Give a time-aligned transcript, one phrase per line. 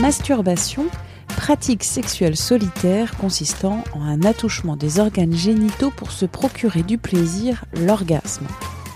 [0.00, 0.86] Masturbation,
[1.26, 7.64] pratique sexuelle solitaire consistant en un attouchement des organes génitaux pour se procurer du plaisir,
[7.74, 8.46] l'orgasme.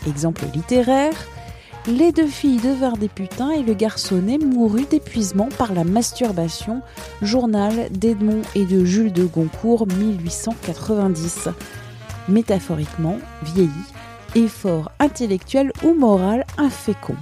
[0.06, 1.14] Exemple littéraire,
[1.86, 6.82] les deux filles devinrent des putains et le garçonnet mourut d'épuisement par la masturbation.
[7.22, 11.48] Journal d'Edmond et de Jules de Goncourt, 1890.
[12.28, 13.70] Métaphoriquement, vieilli,
[14.34, 17.16] effort intellectuel ou moral infécond.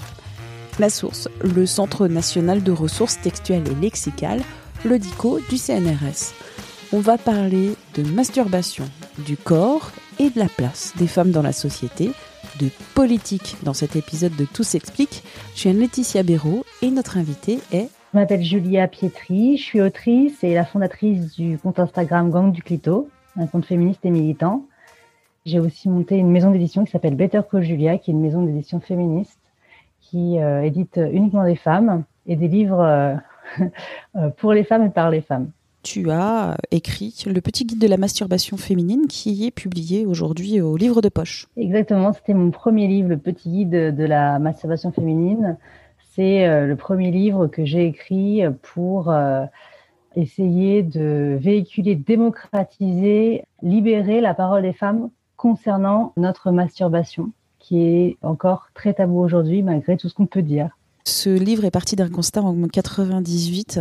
[0.78, 4.42] La source, le Centre national de ressources textuelles et lexicales,
[4.84, 6.32] le DICO du CNRS.
[6.92, 8.84] On va parler de masturbation,
[9.26, 12.12] du corps et de la place des femmes dans la société,
[12.60, 15.24] de politique dans cet épisode de Tout s'explique.
[15.54, 17.88] Je suis Laetitia Béraud et notre invitée est...
[18.14, 22.62] Je m'appelle Julia Pietri, je suis autrice et la fondatrice du compte Instagram Gang du
[22.62, 24.64] Clito, un compte féministe et militant.
[25.44, 28.42] J'ai aussi monté une maison d'édition qui s'appelle Better Call Julia, qui est une maison
[28.42, 29.37] d'édition féministe
[30.10, 33.14] qui euh, édite uniquement des femmes et des livres euh,
[34.16, 35.50] euh, pour les femmes et par les femmes
[35.84, 40.76] tu as écrit le petit guide de la masturbation féminine qui est publié aujourd'hui au
[40.76, 41.46] livre de poche.
[41.56, 45.56] Exactement, c'était mon premier livre, le petit guide de la masturbation féminine.
[46.14, 49.14] C'est euh, le premier livre que j'ai écrit pour
[50.16, 58.68] essayer de véhiculer, démocratiser, libérer la parole des femmes concernant notre masturbation, qui est encore
[58.74, 60.70] très tabou aujourd'hui malgré tout ce qu'on peut dire.
[61.08, 63.80] Ce livre est parti d'un constat en 98,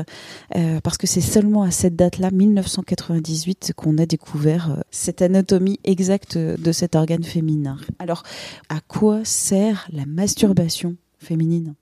[0.56, 5.78] euh, parce que c'est seulement à cette date-là, 1998, qu'on a découvert euh, cette anatomie
[5.84, 7.76] exacte de cet organe féminin.
[8.00, 8.24] Alors,
[8.70, 11.74] à quoi sert la masturbation féminine?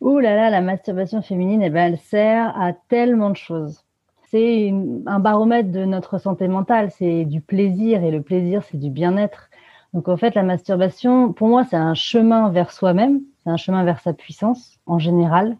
[0.00, 3.84] Ouh là là, la masturbation féminine, eh ben, elle sert à tellement de choses.
[4.30, 4.74] C'est
[5.06, 9.47] un baromètre de notre santé mentale, c'est du plaisir, et le plaisir, c'est du bien-être.
[9.94, 13.84] Donc en fait, la masturbation, pour moi, c'est un chemin vers soi-même, c'est un chemin
[13.84, 15.56] vers sa puissance en général,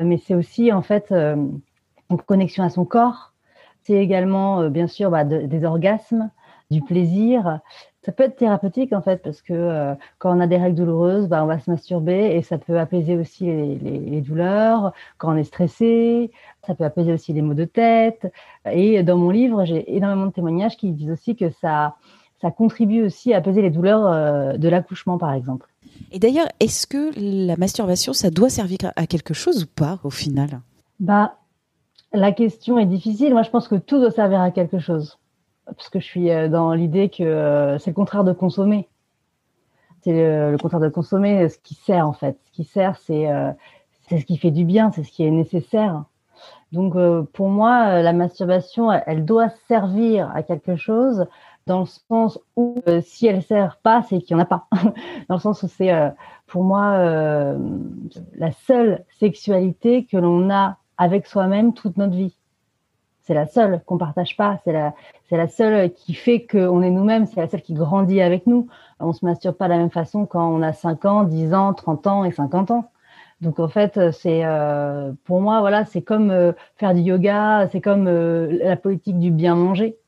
[0.00, 1.36] mais c'est aussi en fait euh,
[2.10, 3.32] une connexion à son corps.
[3.82, 6.30] C'est également, euh, bien sûr, bah, des orgasmes,
[6.70, 7.60] du plaisir.
[8.02, 11.28] Ça peut être thérapeutique en fait, parce que euh, quand on a des règles douloureuses,
[11.28, 14.92] bah, on va se masturber et ça peut apaiser aussi les, les, douleurs.
[15.18, 16.30] Quand on est stressé,
[16.66, 18.32] ça peut apaiser aussi les maux de tête.
[18.70, 21.96] Et dans mon livre, j'ai énormément de témoignages qui disent aussi que ça,
[22.40, 25.66] ça contribue aussi à apaiser les douleurs de l'accouchement, par exemple.
[26.12, 30.10] Et d'ailleurs, est-ce que la masturbation, ça doit servir à quelque chose ou pas au
[30.10, 30.60] final?
[31.00, 31.36] Bah,
[32.12, 33.32] la question est difficile.
[33.32, 35.18] Moi, je pense que tout doit servir à quelque chose,
[35.66, 38.88] parce que je suis euh, dans l'idée que euh, c'est le contraire de consommer.
[40.02, 42.38] C'est le, contraire de consommer, ce qui sert en fait.
[42.46, 43.50] Ce qui sert, c'est euh,
[44.08, 46.04] c'est ce qui fait du bien, c'est ce qui est nécessaire.
[46.70, 46.94] Donc,
[47.32, 51.26] pour moi, la masturbation, elle doit servir à quelque chose
[51.66, 54.68] dans le sens où euh, si elle sert pas, c'est qu'il n'y en a pas.
[55.28, 56.10] dans le sens où c'est euh,
[56.46, 57.58] pour moi euh,
[58.36, 62.36] la seule sexualité que l'on a avec soi-même toute notre vie.
[63.22, 64.60] C'est la seule qu'on partage pas.
[64.64, 64.94] C'est la,
[65.32, 67.26] la seule qui fait qu'on est nous-mêmes.
[67.26, 68.68] C'est la seule qui grandit avec nous.
[69.00, 71.74] On se masturbe pas de la même façon quand on a 5 ans, 10 ans,
[71.74, 72.90] 30 ans et 50 ans.
[73.40, 74.44] Donc en fait, c'est
[75.24, 79.98] pour moi voilà, c'est comme faire du yoga, c'est comme la politique du bien manger.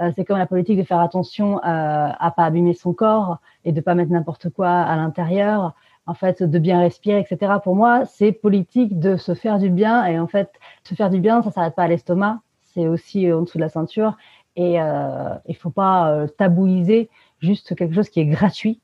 [0.00, 3.72] Euh, c'est comme la politique de faire attention à, à pas abîmer son corps et
[3.72, 5.74] de pas mettre n'importe quoi à l'intérieur.
[6.06, 7.54] En fait, de bien respirer, etc.
[7.62, 10.04] Pour moi, c'est politique de se faire du bien.
[10.06, 10.50] Et en fait,
[10.82, 12.40] se faire du bien, ça s'arrête pas à l'estomac.
[12.62, 14.16] C'est aussi en dessous de la ceinture.
[14.56, 17.10] Et euh, il faut pas euh, tabouiser
[17.40, 18.80] juste quelque chose qui est gratuit,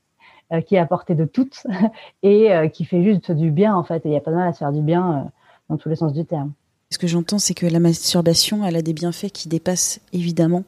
[0.52, 1.66] euh, qui est à portée de toutes
[2.22, 4.04] et euh, qui fait juste du bien en fait.
[4.06, 5.30] Et il y a pas de mal à se faire du bien
[5.68, 6.52] dans tous les sens du terme.
[6.92, 10.64] Ce que j'entends, c'est que la masturbation, elle a des bienfaits qui dépassent évidemment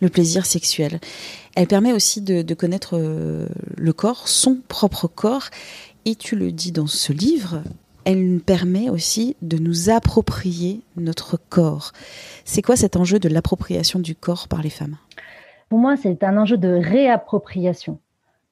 [0.00, 1.00] le plaisir sexuel.
[1.54, 3.46] Elle permet aussi de, connaître euh,
[3.76, 5.50] le corps, son propre corps,
[6.06, 7.62] et tu le dis dans ce livre,
[8.04, 11.92] elle permet aussi de nous approprier notre corps.
[12.46, 14.96] C'est quoi cet enjeu de l'appropriation du corps par les femmes?
[15.68, 17.98] Pour moi, c'est un enjeu de réappropriation.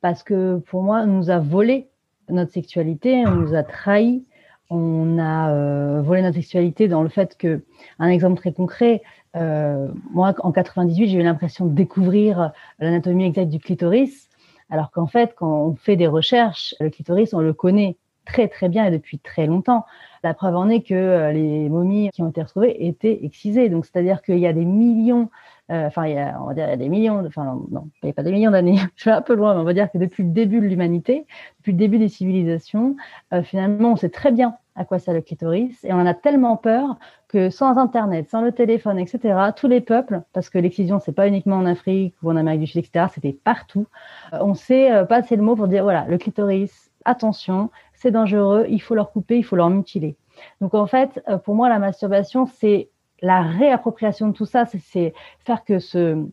[0.02, 1.88] Parce que pour moi, on nous a volé
[2.28, 4.24] notre sexualité, on nous a trahi,
[4.70, 7.64] on a euh, volé notre sexualité dans le fait que,
[7.98, 9.02] un exemple très concret,
[9.36, 14.28] euh, moi en 98, j'ai eu l'impression de découvrir l'anatomie exacte du clitoris.
[14.70, 18.68] Alors qu'en fait, quand on fait des recherches, le clitoris, on le connaît très très
[18.68, 19.84] bien et depuis très longtemps.
[20.22, 23.68] La preuve en est que euh, les momies qui ont été retrouvées étaient excisées.
[23.68, 25.30] Donc, c'est-à-dire qu'il y a des millions,
[25.68, 27.22] enfin, il y a, on va dire, il y a des millions,
[27.70, 29.74] non, n'y a pas des millions d'années, je vais un peu loin, mais on va
[29.74, 31.26] dire que depuis le début de l'humanité,
[31.58, 32.96] depuis le début des civilisations,
[33.32, 36.14] euh, finalement, on sait très bien à quoi sert le clitoris et on en a
[36.14, 40.98] tellement peur que sans Internet, sans le téléphone, etc., tous les peuples, parce que l'excision,
[40.98, 43.86] c'est pas uniquement en Afrique ou en Amérique du Sud, etc., c'était partout,
[44.32, 48.94] on sait passer le mot pour dire, voilà, le clitoris, attention, c'est dangereux, il faut
[48.94, 50.16] leur couper, il faut leur mutiler.
[50.60, 52.88] Donc en fait, euh, pour moi, la masturbation, c'est
[53.22, 55.14] la réappropriation de tout ça, c'est
[55.44, 56.26] faire que ce,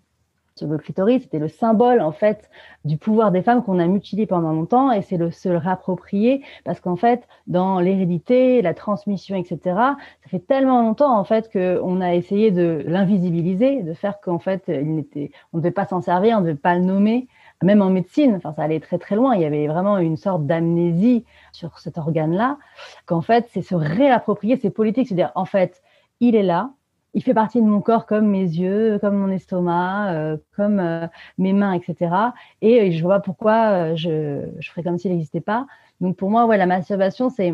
[0.62, 2.50] le clitoris, c'était le symbole en fait
[2.86, 6.44] du pouvoir des femmes qu'on a mutilé pendant longtemps et c'est le se le réapproprier
[6.66, 9.60] parce qu'en fait dans l'hérédité, la transmission, etc.
[9.66, 14.64] Ça fait tellement longtemps en fait qu'on a essayé de l'invisibiliser, de faire qu'en fait
[14.68, 17.28] il n'était, on ne devait pas s'en servir, on ne devait pas le nommer
[17.64, 19.36] même en médecine, enfin, ça allait très très loin.
[19.36, 22.58] Il y avait vraiment une sorte d'amnésie sur cet organe-là,
[23.06, 25.82] qu'en fait, c'est se réapproprier, c'est politique, c'est-à-dire, en fait,
[26.22, 26.72] il est là,
[27.14, 31.08] il fait partie de mon corps comme mes yeux, comme mon estomac, euh, comme euh,
[31.38, 32.16] mes mains, etc.
[32.62, 35.68] Et euh, je vois pas pourquoi je, je ferais comme s'il n'existait pas.
[36.00, 37.54] Donc pour moi, ouais, la masturbation, c'est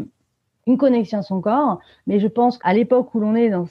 [0.68, 3.66] une connexion à son corps, mais je pense qu'à l'époque où l'on est dans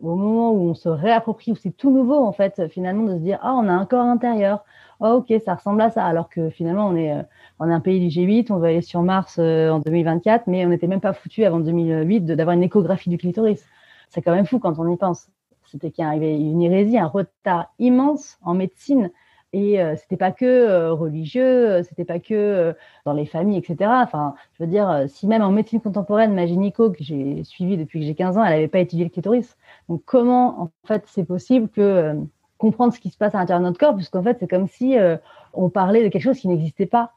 [0.00, 3.22] au moment où on se réapproprie, où c'est tout nouveau en fait, finalement de se
[3.22, 4.64] dire ah on a un corps intérieur,
[5.02, 6.04] oh, ok, ça ressemble à ça.
[6.06, 7.22] Alors que finalement, on est, euh,
[7.58, 10.64] on est un pays du G8, on va aller sur Mars euh, en 2024, mais
[10.64, 13.64] on n'était même pas foutu avant 2008 d'avoir une échographie du clitoris.
[14.12, 15.28] C'est quand même fou quand on y pense.
[15.64, 19.10] C'était qu'il y avait une hérésie, un retard immense en médecine.
[19.54, 22.74] Et euh, c'était pas que religieux, c'était pas que
[23.04, 23.90] dans les familles, etc.
[24.02, 28.00] Enfin, je veux dire, si même en médecine contemporaine, ma gynéco que j'ai suivie depuis
[28.00, 29.56] que j'ai 15 ans, elle n'avait pas étudié le clitoris.
[29.88, 32.16] Donc comment, en fait, c'est possible que
[32.62, 34.96] comprendre ce qui se passe à l'intérieur de notre corps, puisqu'en fait, c'est comme si
[34.96, 35.16] euh,
[35.52, 37.12] on parlait de quelque chose qui n'existait pas.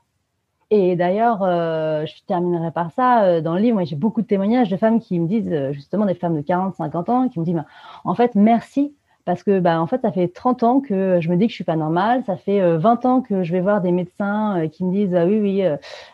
[0.71, 3.23] Et d'ailleurs, euh, je terminerai par ça.
[3.23, 6.15] Euh, dans le livre, j'ai beaucoup de témoignages de femmes qui me disent, justement, des
[6.15, 7.63] femmes de 40, 50 ans, qui me disent,
[8.03, 8.95] en fait, merci
[9.25, 11.55] parce que bah en fait ça fait 30 ans que je me dis que je
[11.55, 14.91] suis pas normale, ça fait 20 ans que je vais voir des médecins qui me
[14.91, 15.63] disent ah oui oui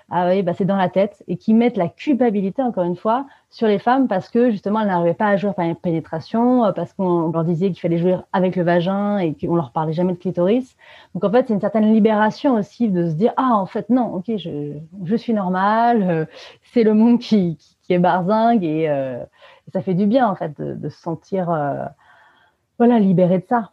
[0.10, 3.25] ah oui bah c'est dans la tête et qui mettent la culpabilité encore une fois
[3.50, 6.94] sur les femmes parce que justement elles n'arrivaient pas à jouer par une pénétration parce
[6.94, 10.18] qu'on leur disait qu'il fallait jouer avec le vagin et qu'on leur parlait jamais de
[10.18, 10.78] clitoris.
[11.13, 14.13] Donc en fait c'est une certaine libération aussi de se dire ah en fait non
[14.16, 16.28] ok je, je suis normale,
[16.74, 18.88] c'est le monde qui, qui, est barzingue et,
[19.74, 21.50] ça fait du bien en fait de, de se sentir
[22.81, 23.69] voilà, libérer de ça.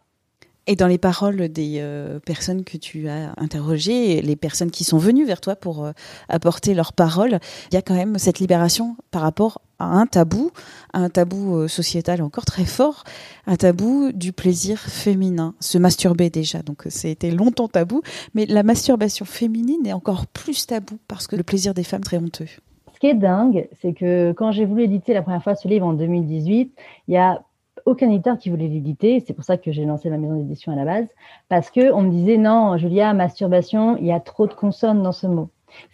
[0.67, 4.99] Et dans les paroles des euh, personnes que tu as interrogées, les personnes qui sont
[4.99, 5.93] venues vers toi pour euh,
[6.27, 7.39] apporter leurs paroles,
[7.71, 10.51] il y a quand même cette libération par rapport à un tabou,
[10.93, 13.03] un tabou euh, sociétal encore très fort,
[13.47, 16.61] un tabou du plaisir féminin, se masturber déjà.
[16.61, 18.03] Donc c'était longtemps tabou,
[18.35, 22.17] mais la masturbation féminine est encore plus tabou parce que le plaisir des femmes très
[22.17, 22.45] honteux.
[22.93, 25.87] Ce qui est dingue, c'est que quand j'ai voulu éditer la première fois ce livre
[25.87, 26.73] en 2018,
[27.07, 27.41] il y a
[27.85, 29.23] aucun éditeur qui voulait l'éditer.
[29.25, 31.07] C'est pour ça que j'ai lancé ma maison d'édition à la base,
[31.47, 35.11] parce que on me disait non, Julia, masturbation, il y a trop de consonnes dans
[35.11, 35.49] ce mot.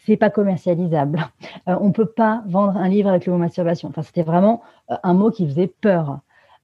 [0.05, 1.19] C'est pas commercialisable.
[1.67, 3.89] Euh, on peut pas vendre un livre avec le mot masturbation.
[3.89, 4.61] Enfin, c'était vraiment
[4.91, 6.19] euh, un mot qui faisait peur.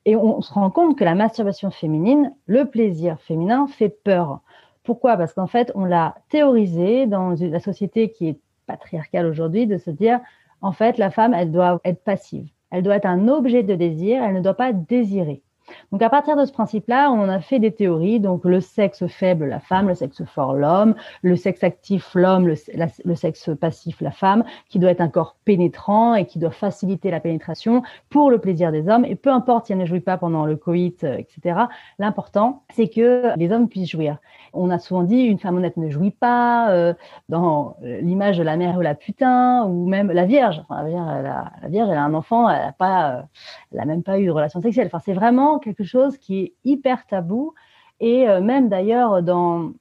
[0.06, 4.42] Et on, se rend compte que la masturbation féminine, le plaisir féminin, fait peur.
[4.84, 5.18] Pourquoi?
[5.18, 9.92] Parce qu'en fait, on l'a théorisé dans la société qui est patriarcale aujourd'hui de se
[9.92, 10.20] dire,
[10.62, 12.48] en fait, la femme, elle doit être passive.
[12.72, 15.44] Elle doit être un objet de désir, elle ne doit pas désirer.
[15.92, 19.46] Donc à partir de ce principe-là, on a fait des théories, donc le sexe faible,
[19.46, 24.44] la femme, le sexe fort, l'homme, le sexe actif, l'homme, le, sexe passif, la femme,
[24.70, 28.72] qui doit être un corps pénétrant et qui doit faciliter la pénétration pour le plaisir
[28.72, 29.06] des hommes.
[29.06, 31.66] Et peu importe si elle ne jouit pas pendant le coït, euh, etc.,
[32.00, 34.18] l'important, c'est que les hommes puissent jouir.
[34.54, 36.94] On a souvent dit une femme honnête ne jouit pas, euh,
[37.30, 40.64] dans l'image de la mère ou la putain, ou même la Vierge.
[40.70, 44.62] La, Vierge elle a, elle un enfant, elle n'a euh, même pas eu de relation
[44.62, 44.88] sexuelle.
[44.88, 47.54] Enfin, c'est vraiment quelque chose qui est hyper tabou
[48.00, 49.72] et euh, même d'ailleurs dans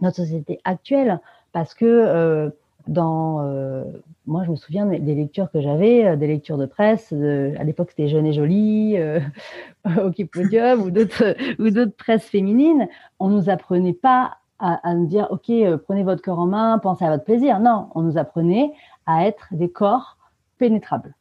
[0.00, 1.20] notre société actuelle,
[1.52, 2.50] parce que euh,
[2.88, 3.84] dans, euh,
[4.26, 8.08] moi je me souviens des lectures que j'avais, des lectures de presse, à l'époque c'était
[8.08, 8.96] Jeune et Jolie,
[9.84, 12.88] au Podium ou d'autres ou d'autres féminines,
[13.20, 15.52] on nous apprenait pas à, à nous dire ok
[15.84, 17.60] prenez votre corps en main, pensez à votre plaisir.
[17.60, 18.72] Non, on nous apprenait
[19.06, 20.16] à être des corps
[20.58, 21.14] pénétrables.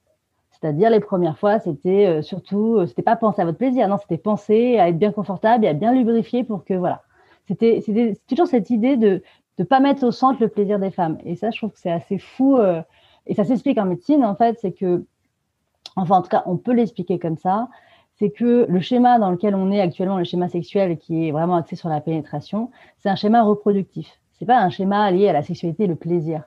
[0.62, 3.98] C'est-à-dire les premières fois, c'était euh, surtout, euh, c'était pas penser à votre plaisir, non,
[3.98, 7.02] c'était penser à être bien confortable et à bien lubrifier pour que voilà.
[7.48, 7.82] C'était,
[8.28, 9.24] toujours cette idée de
[9.58, 11.18] ne pas mettre au centre le plaisir des femmes.
[11.26, 12.58] Et ça, je trouve que c'est assez fou.
[12.58, 12.82] Euh,
[13.26, 15.04] et ça s'explique en médecine, en fait, c'est que,
[15.96, 17.68] enfin, en tout cas, on peut l'expliquer comme ça.
[18.20, 21.56] C'est que le schéma dans lequel on est actuellement, le schéma sexuel qui est vraiment
[21.56, 24.20] axé sur la pénétration, c'est un schéma reproductif.
[24.34, 26.44] C'est pas un schéma lié à la sexualité et le plaisir.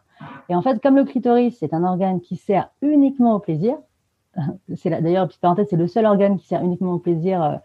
[0.49, 3.77] Et en fait, comme le clitoris, c'est un organe qui sert uniquement au plaisir,
[4.77, 7.57] c'est d'ailleurs, petite parenthèse, c'est le seul organe qui sert uniquement au plaisir, euh,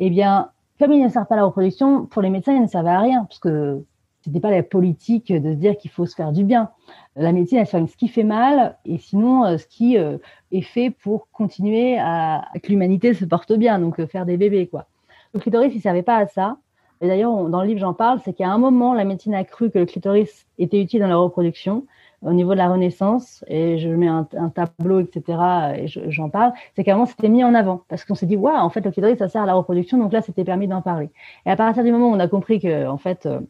[0.00, 2.66] eh bien, comme il ne sert pas à la reproduction, pour les médecins, il ne
[2.66, 3.84] servait à rien, parce que
[4.22, 6.70] c'était pas la politique de se dire qu'il faut se faire du bien.
[7.16, 10.18] La médecine, elle soigne ce qui fait mal, et sinon, euh, ce qui euh,
[10.52, 14.86] est fait pour continuer à, que l'humanité se porte bien, donc faire des bébés, quoi.
[15.34, 16.56] Le clitoris, il servait pas à ça.
[17.00, 19.70] Et d'ailleurs, dans le livre, j'en parle, c'est qu'à un moment, la médecine a cru
[19.70, 21.84] que le clitoris était utile dans la reproduction
[22.22, 25.38] au niveau de la Renaissance, et je mets un, tableau, etc.,
[25.76, 28.70] et j'en parle, c'est moment, c'était mis en avant, parce qu'on s'est dit, waouh, en
[28.70, 31.10] fait, le clitoris, ça sert à la reproduction, donc là, c'était permis d'en parler.
[31.46, 33.40] Et à partir du moment où on a compris que, en fait, euh,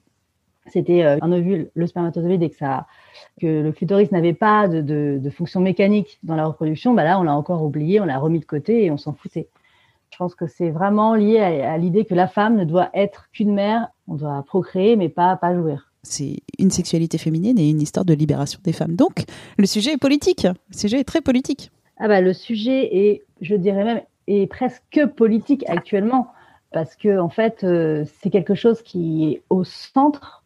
[0.67, 2.87] c'était euh, un ovule, le spermatozoïde, et que, ça,
[3.41, 7.35] que le clitoris n'avait pas de, fonction mécanique dans la reproduction, bah là, on l'a
[7.35, 9.49] encore oublié, on l'a remis de côté et on s'en foutait.
[10.11, 13.29] Je pense que c'est vraiment lié à, à l'idée que la femme ne doit être
[13.33, 17.81] qu'une mère, on doit procréer, mais pas, pas jouir c'est une sexualité féminine et une
[17.81, 18.95] histoire de libération des femmes.
[18.95, 19.25] Donc,
[19.57, 20.45] le sujet est politique.
[20.45, 21.71] Le sujet est très politique.
[21.99, 26.29] Ah bah, le sujet est, je dirais même, est presque politique actuellement
[26.73, 30.45] parce que en fait, euh, c'est quelque chose qui est au centre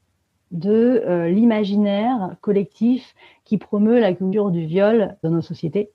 [0.52, 5.90] de euh, l'imaginaire collectif qui promeut la culture du viol dans nos sociétés.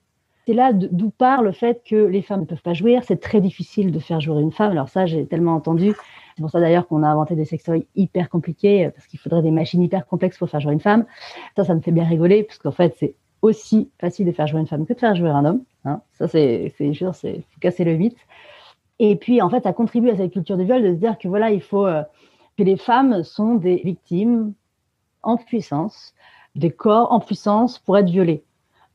[0.46, 3.02] C'est là d'où part le fait que les femmes ne peuvent pas jouir.
[3.04, 4.72] C'est très difficile de faire jouer une femme.
[4.72, 5.94] Alors ça, j'ai tellement entendu
[6.38, 9.42] c'est pour ça d'ailleurs qu'on a inventé des sextoys hyper compliqués, euh, parce qu'il faudrait
[9.42, 11.04] des machines hyper complexes pour faire jouer une femme.
[11.56, 14.60] Ça, ça me fait bien rigoler, parce qu'en fait, c'est aussi facile de faire jouer
[14.60, 15.64] une femme que de faire jouer un homme.
[15.84, 16.00] Hein.
[16.12, 18.16] Ça, c'est sûr, c'est casser le mythe.
[19.00, 21.26] Et puis, en fait, ça contribue à cette culture du viol de se dire que
[21.26, 22.04] voilà, il faut euh,
[22.56, 24.52] que les femmes sont des victimes
[25.24, 26.14] en puissance,
[26.54, 28.44] des corps en puissance pour être violées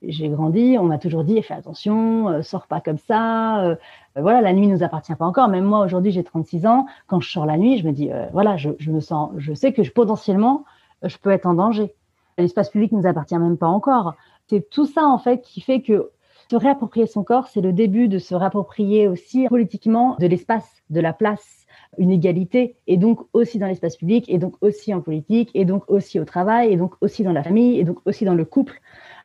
[0.05, 3.61] j'ai grandi, on m'a toujours dit fais attention, euh, sors pas comme ça.
[3.61, 3.75] Euh,
[4.17, 5.47] euh, voilà, la nuit nous appartient pas encore.
[5.47, 6.85] Même moi aujourd'hui, j'ai 36 ans.
[7.07, 9.83] Quand je sors la nuit, je me dis voilà, je, me sens, je sais que
[9.83, 10.65] je, potentiellement
[11.03, 11.93] je peux être en danger.
[12.37, 14.15] L'espace public nous appartient même pas encore.
[14.47, 16.11] C'est tout ça en fait qui fait que
[16.51, 20.99] se réapproprier son corps, c'est le début de se réapproprier aussi politiquement de l'espace, de
[20.99, 21.65] la place,
[21.97, 25.83] une égalité, et donc aussi dans l'espace public, et donc aussi en politique, et donc
[25.87, 28.79] aussi au travail, et donc aussi dans la famille, et donc aussi dans le couple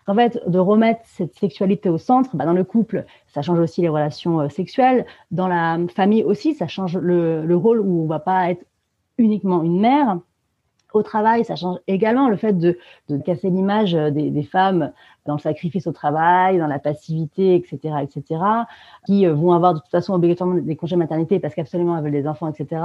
[0.08, 3.82] en fait, de remettre cette sexualité au centre, bah, dans le couple, ça change aussi
[3.82, 5.04] les relations euh, sexuelles.
[5.30, 8.64] Dans la famille aussi, ça change le, rôle où on va pas être
[9.18, 10.18] uniquement une mère.
[10.94, 12.78] Au travail, ça change également le fait de,
[13.26, 14.92] casser l'image euh, des, femmes
[15.26, 18.40] dans le sacrifice au travail, dans la passivité, etc., etc.,
[19.04, 22.12] qui euh, vont avoir de toute façon obligatoirement des congés maternité parce qu'absolument elles veulent
[22.12, 22.80] des enfants, etc.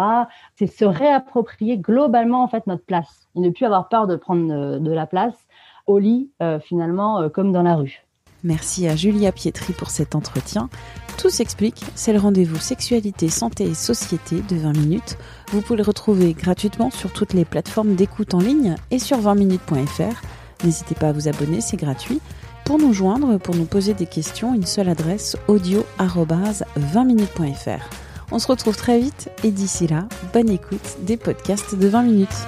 [0.55, 4.79] C'est se réapproprier globalement en fait notre place et ne plus avoir peur de prendre
[4.79, 5.47] de la place
[5.85, 8.03] au lit, euh, finalement, euh, comme dans la rue.
[8.43, 10.69] Merci à Julia Pietri pour cet entretien.
[11.17, 15.17] Tout s'explique, c'est le rendez-vous sexualité, santé et société de 20 minutes.
[15.51, 20.21] Vous pouvez le retrouver gratuitement sur toutes les plateformes d'écoute en ligne et sur 20minutes.fr.
[20.65, 22.19] N'hésitez pas à vous abonner, c'est gratuit.
[22.65, 27.89] Pour nous joindre, pour nous poser des questions, une seule adresse audio-20minutes.fr.
[28.31, 32.47] On se retrouve très vite et d'ici là, bonne écoute des podcasts de 20 minutes.